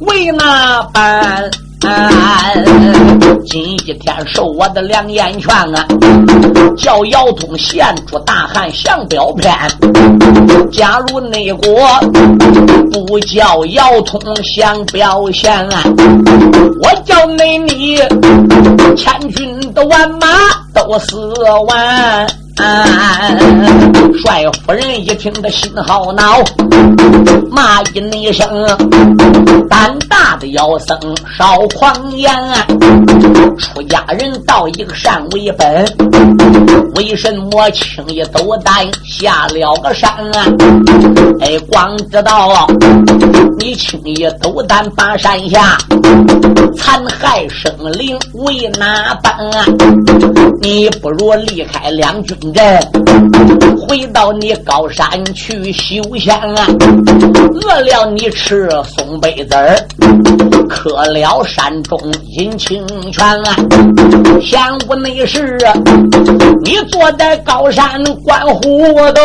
[0.00, 1.50] 为哪般？
[3.46, 5.86] 今一天受我的两言劝啊，
[6.76, 9.54] 叫姚通献出大汉降表片。
[10.70, 11.88] 假如内国
[12.92, 15.66] 不叫姚通降表现，
[16.82, 17.96] 我叫内你
[18.94, 20.26] 千军的万马
[20.74, 21.32] 都死
[21.68, 22.26] 完。
[22.58, 26.42] 帅夫人一听得心好恼，
[27.52, 28.48] 骂一声
[29.70, 30.98] ：“胆大的妖僧
[31.38, 32.34] 少狂言！
[33.58, 35.86] 出家人道一个善为本，
[36.96, 40.10] 为什么轻易斗胆下了个山？
[41.40, 42.66] 哎，光知道
[43.60, 45.78] 你轻易斗胆把山下
[46.76, 49.38] 残害生灵为哪般？
[50.60, 52.78] 你不如离开两军。”人
[53.78, 56.66] 回到你高山去修仙啊，
[57.52, 59.76] 饿了你吃松贝子儿，
[60.68, 61.98] 渴了山中
[62.36, 63.56] 饮清泉啊。
[64.40, 65.58] 闲无内事，
[66.62, 69.22] 你坐在高山观虎斗，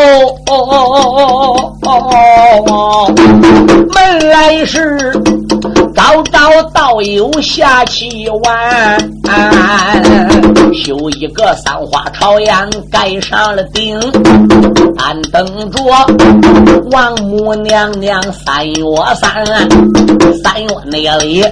[3.94, 5.12] 门来时。
[5.94, 8.98] 早早道友下棋玩，
[10.74, 14.00] 修一个三花朝阳盖上了顶，
[14.98, 15.82] 俺等着
[16.92, 18.84] 王母娘娘三月
[19.16, 19.46] 三，
[20.44, 21.44] 三月那里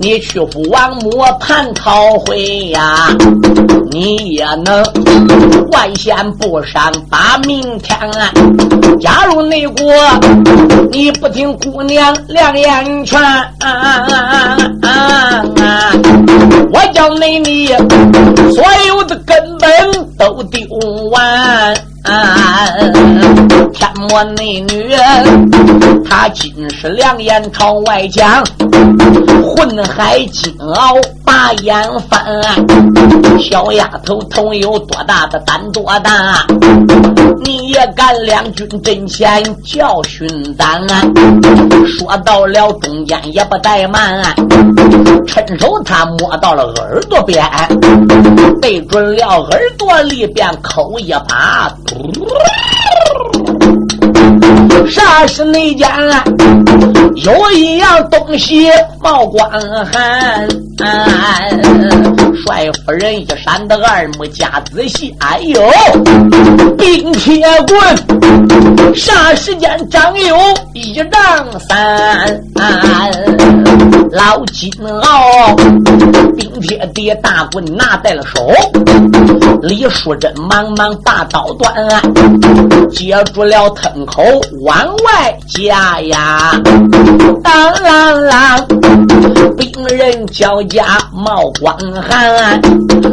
[0.00, 3.08] 你去赴王母蟠桃会呀，
[3.90, 4.84] 你也能
[5.72, 7.98] 万仙不伤把明天。
[9.00, 9.92] 假如内国
[10.90, 13.18] 你不听姑娘两言劝。
[13.38, 13.66] 啊啊
[14.82, 14.86] 啊
[15.56, 15.92] 啊！
[16.72, 17.66] 我叫你你
[18.52, 19.68] 所有的根本
[20.16, 20.66] 都丢
[21.10, 21.74] 完。
[23.74, 24.94] 天魔那女，
[26.08, 28.42] 她尽是两眼朝外讲，
[29.44, 31.76] 混海金鳌把眼
[32.08, 32.18] 翻。
[33.38, 36.46] 小丫头头有多大的胆多大？
[37.44, 40.26] 你也敢两军阵前教训
[40.58, 40.82] 咱？
[41.86, 44.22] 说到了中间也不怠慢，
[45.26, 47.46] 趁手他摸到了耳朵边，
[48.62, 51.70] 对准了耳朵里边口一把。
[54.90, 55.88] 啥是内奸？
[57.16, 58.68] 有一样东西
[59.00, 60.48] 冒光寒。
[62.46, 65.60] 帅夫人一闪的二目加仔细，哎呦，
[66.76, 70.36] 冰铁棍，啥时间长有
[70.72, 72.40] 一丈三？
[74.12, 75.54] 老金鳌，
[76.36, 78.48] 冰铁的大棍拿在了手，
[79.62, 81.74] 李淑珍忙忙把刀断，
[82.90, 84.22] 接住了藤口
[84.62, 86.52] 往外家呀，
[87.42, 92.60] 当啷啷，兵人交加冒光寒，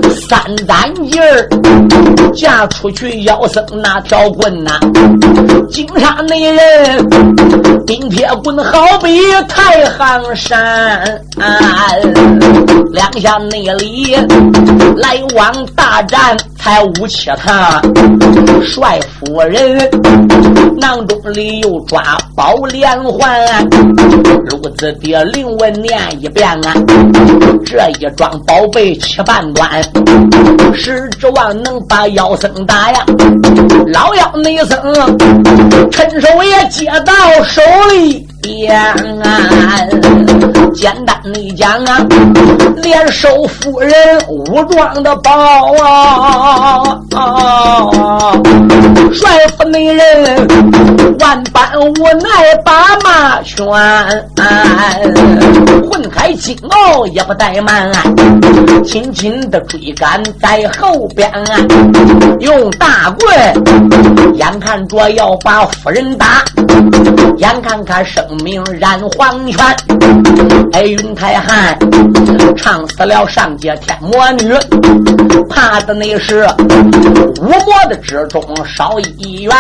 [0.10, 1.48] 三担劲儿
[2.34, 4.80] 嫁出去，妖僧那条棍呐，
[5.70, 10.62] 金沙内人，冰铁棍好比太行山，
[11.40, 11.92] 啊
[12.92, 14.16] 两下内里
[14.98, 16.36] 来往大战。
[16.66, 17.80] 才五七他，
[18.64, 19.78] 帅夫人
[20.80, 23.40] 囊中里又抓宝连环，
[24.50, 26.74] 如此的灵文念一遍啊，
[27.64, 29.70] 这一桩宝贝七半端，
[30.74, 33.06] 是指望能把妖僧打呀。
[33.88, 34.78] 老妖内僧
[35.92, 38.80] 趁手也接到手里边
[39.24, 39.28] 啊，
[40.74, 42.06] 简单的讲啊，
[42.84, 43.92] 连收夫人
[44.28, 45.32] 武装的宝
[45.82, 47.02] 啊。
[47.16, 48.32] 啊！
[49.12, 50.48] 帅府内人
[51.20, 53.66] 万般无奈把马圈，
[55.90, 57.92] 混海金鳌也不怠慢，
[58.84, 61.32] 紧紧的追赶在后边，
[62.40, 66.44] 用大棍眼看着要把夫人打，
[67.38, 69.66] 眼看看生命染黄泉。
[70.74, 71.78] 哎，云太汉
[72.58, 74.54] 唱死了上界天魔女，
[75.50, 76.48] 怕的那是。
[77.42, 79.54] 五魔的之中少一员，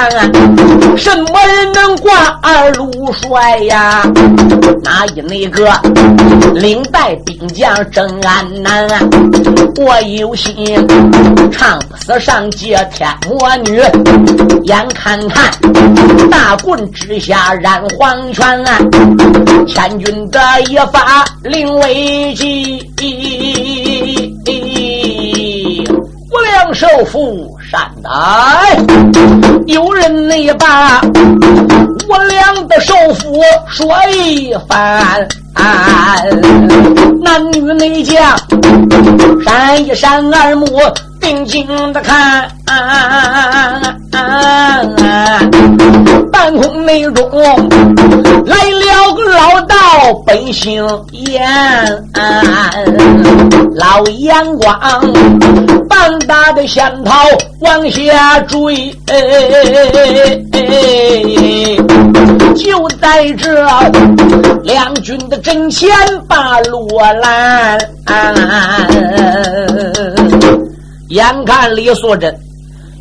[0.97, 4.01] 什么人能挂二路帅呀？
[4.83, 5.71] 哪一那个
[6.53, 8.87] 领带兵将真安南？
[8.91, 8.99] 啊
[9.77, 10.53] 我有心
[11.51, 13.81] 唱死上界天魔女，
[14.63, 15.51] 眼看看
[16.31, 18.64] 大棍之下染黄泉，
[19.67, 20.39] 千军的
[20.69, 22.79] 一发令危急。
[26.29, 28.09] 不良首富善待，
[29.67, 31.01] 有人内把
[32.09, 35.27] 我良的首富说一番。
[37.21, 38.37] 男女内将
[39.43, 40.65] 闪一闪二目，
[41.21, 42.49] 定睛的看。
[42.65, 43.81] 啊
[46.31, 47.29] 半空内中
[48.45, 49.75] 来了个老道
[50.25, 51.43] 本姓严，
[53.75, 54.79] 老眼光，
[55.89, 57.13] 半大的仙桃
[57.61, 58.95] 往下坠，
[62.55, 63.65] 就在这
[64.63, 65.89] 两军的阵前
[66.27, 66.87] 把路
[67.21, 67.79] 拦，
[71.09, 72.35] 眼看李素贞。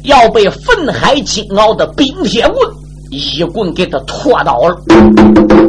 [0.04, 2.70] 要被愤海金鳌的冰铁棍
[3.10, 4.76] 一棍给他拖倒了，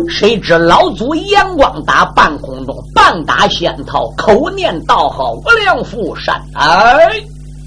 [0.09, 7.21] 谁知老祖眼光打半空中，半打仙桃，口念道号，无量福山，哎，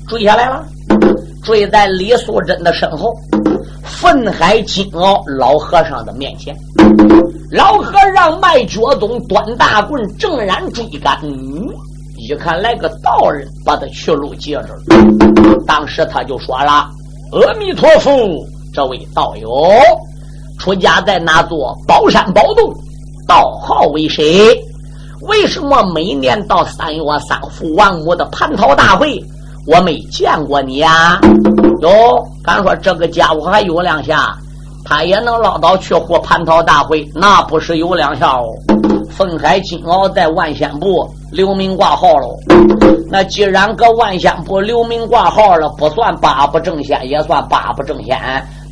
[0.09, 0.65] 追下来了，
[1.45, 3.15] 追在李素贞的身后，
[3.83, 6.55] 愤海金鳌老和尚的面前，
[7.53, 11.19] 老和尚迈脚宗，端大棍，正然追赶。
[11.23, 11.67] 嗯
[12.29, 15.63] 一看来个道人，把他去路截着了。
[15.67, 16.87] 当时他就说了
[17.33, 18.11] ：“阿弥陀佛，
[18.71, 19.67] 这位道友
[20.59, 22.71] 出家在哪座宝山宝洞？
[23.27, 24.55] 道号为谁？
[25.23, 29.19] 为什么每年到三月三父王母的蟠桃大会，
[29.67, 31.19] 我没见过你呀？”
[31.81, 34.37] 哟，敢说这个家伙还有两下，
[34.85, 38.53] 他也能捞到去活蟠桃大会，那不是有两下哦。
[39.11, 41.09] 凤海金鳌在万仙部。
[41.31, 42.39] 留名挂号喽，
[43.11, 48.19] 那既然搁万仙不留名挂号了，不算八不正仙，也算八不正仙。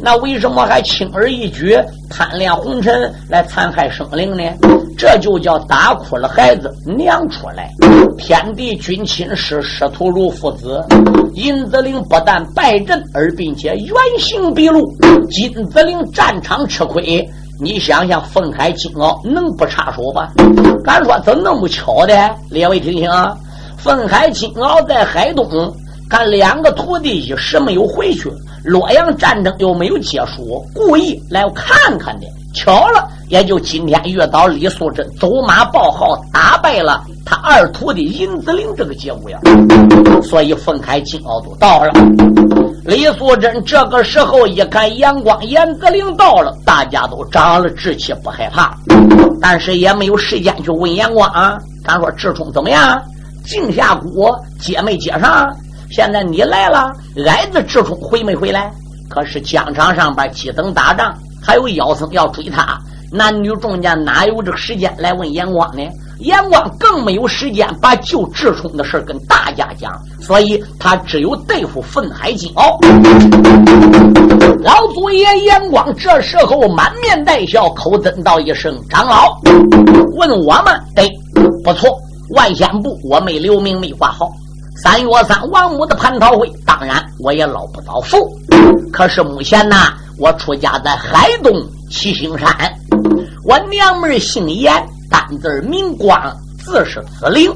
[0.01, 1.79] 那为什么还轻而易举
[2.09, 4.43] 贪恋红尘来残害生灵呢？
[4.97, 7.69] 这就叫打哭了孩子娘出来。
[8.17, 10.83] 天地君亲师，师徒如父子。
[11.35, 14.81] 银子岭不但败阵，而并且原形毕露。
[15.29, 17.23] 金子岭战场吃亏。
[17.59, 20.29] 你想想，凤海金鳌能不插手吗？
[20.85, 22.15] 敢说怎那么巧的？
[22.51, 23.37] 列位听听啊，
[23.79, 25.75] 凤海金鳌在海东，
[26.11, 28.31] 他两个徒弟一时没有回去，
[28.63, 32.27] 洛阳战争又没有结束，故意来看看的。
[32.57, 39.39] 巧了，也就今天遇到李素贞走马报号，打败了他二徒弟银子陵这个节骨眼，
[40.23, 41.93] 所以凤开金鳌都到了。
[42.87, 48.75] 李素贞这个时候一看阳光严子陵到了，大家都长了志气，不害怕。
[49.39, 51.59] 但是也没有时间去问阳光啊。
[51.85, 53.01] 咱说志冲怎么样？
[53.45, 55.55] 镜下谷接没接上？
[55.91, 56.91] 现在你来了，
[57.27, 58.73] 矮子志冲回没回来？
[59.11, 61.15] 可是疆场上边几等打仗，
[61.47, 62.77] 还有妖僧要追他，
[63.13, 65.83] 男女众家哪有这个时间来问阳光呢？
[66.21, 72.77] 阳光更没有时间把救志冲的事跟大家讲，所以他只有对付愤海金鳌。
[74.63, 79.39] 老祖爷阳光这时候满面带笑，口尊道一声：“长老，
[80.17, 81.09] 问我们对，
[81.63, 81.97] 不错。
[82.31, 84.29] 万仙部我没留名，没挂号。
[84.83, 88.17] 三月三王母的蟠桃会，当然我也捞不到福。
[88.93, 89.77] 可是目前呢，
[90.19, 91.53] 我出家在海东
[91.91, 92.51] 七星山，
[93.45, 94.73] 我娘们姓严。”
[95.09, 96.21] 单字名光，
[96.59, 97.49] 字是子陵。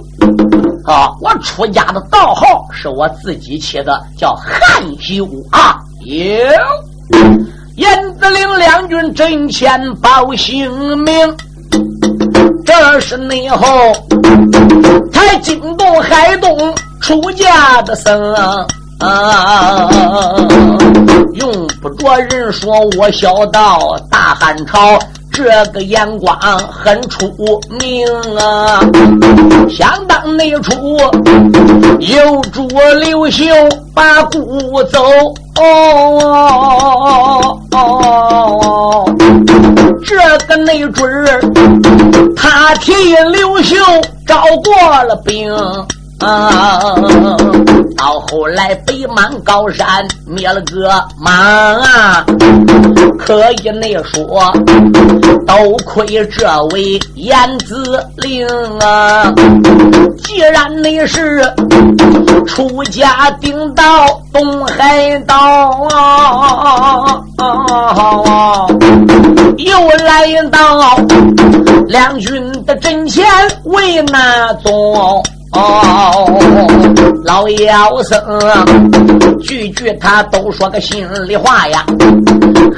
[0.84, 5.80] 啊，我出家的道号是我自己起的，叫汉修啊。
[6.04, 6.16] 有
[7.74, 11.36] 严子陵两军阵前报姓名，
[12.64, 13.66] 这是内后
[15.12, 18.16] 才惊动海东出家的僧。
[19.00, 19.88] 啊，
[21.34, 24.98] 用不着人说，我小道大汉朝。
[25.32, 26.36] 这个眼光
[26.68, 27.32] 很出
[27.80, 28.04] 名
[28.36, 28.80] 啊！
[29.70, 30.98] 想当内出，
[32.00, 32.66] 有主
[32.98, 33.44] 刘秀
[33.94, 35.02] 把故走，
[35.54, 37.48] 哦
[40.04, 40.16] 这
[40.48, 41.40] 个内准儿，
[42.36, 42.92] 他替
[43.32, 43.76] 刘秀
[44.26, 44.74] 招过
[45.04, 45.48] 了兵。
[46.20, 46.94] 啊！
[47.96, 52.24] 到后来北满高山灭了个莽啊！
[53.18, 54.52] 可以那说，
[55.46, 58.46] 都亏这位燕子令
[58.80, 59.32] 啊！
[60.24, 61.42] 既然你是
[62.46, 65.36] 出家顶到东海岛
[65.90, 67.22] 啊，
[69.58, 70.96] 又来到
[71.86, 73.24] 两军的阵前
[73.64, 75.22] 为那宗。
[75.52, 76.38] 哦，
[77.24, 78.20] 老妖僧
[79.40, 81.84] 句句他都说个心里话呀，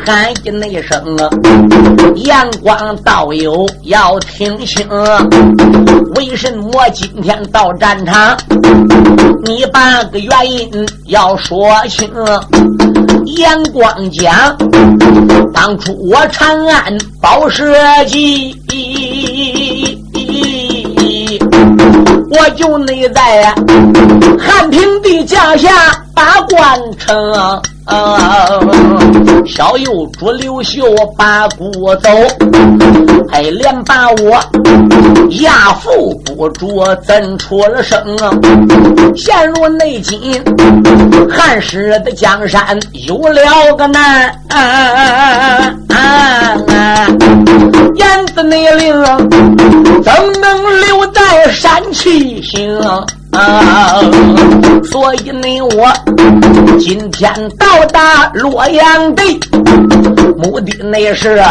[0.07, 1.29] 喊一那声啊，
[2.25, 4.89] 阳光道友要听清，
[6.17, 8.37] 为什么今天到战场？
[9.45, 12.09] 你把个原因要说清。
[13.37, 14.57] 阳光讲，
[15.53, 17.75] 当初我长安宝石
[18.07, 18.55] 记。
[22.35, 23.55] 我就内在
[24.39, 25.71] 汉平帝驾下
[26.23, 27.35] 把关城。
[29.45, 30.85] 小右主刘秀
[31.19, 32.09] 把鼓走，
[33.29, 34.41] 还连把我
[35.41, 37.99] 亚父不住怎出了声？
[39.17, 40.41] 陷入内境，
[41.29, 44.33] 汉室的江山有了个难。
[47.97, 48.95] 燕子内灵，
[50.05, 52.81] 怎能留在山气行？
[53.33, 54.01] 啊，
[54.85, 55.91] 所以呢，我
[56.79, 59.23] 今天到达洛阳的
[60.37, 61.43] 目的，那是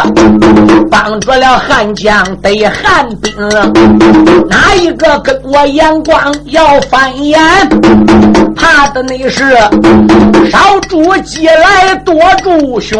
[0.90, 3.32] 帮助了汉江的汉兵。
[4.48, 7.40] 哪一个跟我眼光要翻眼？
[8.54, 9.56] 怕的那是
[10.50, 12.96] 少主鸡来多助凶。